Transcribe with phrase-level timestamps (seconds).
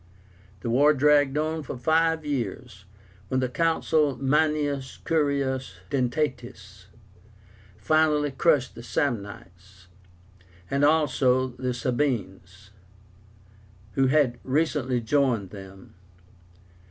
[0.61, 2.85] The war dragged on for five years,
[3.27, 6.85] when the Consul MANIUS CURIUS DENTÁTUS
[7.77, 9.85] finally crushed the Samnites,
[10.71, 12.71] and also the SABINES,
[13.91, 15.93] who had recently joined them.